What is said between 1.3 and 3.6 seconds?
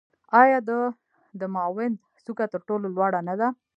دماوند څوکه تر ټولو لوړه نه ده؟